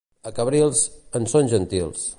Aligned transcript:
A 0.29 0.31
Cabrils, 0.39 0.81
en 1.21 1.31
són 1.35 1.55
gentils. 1.55 2.09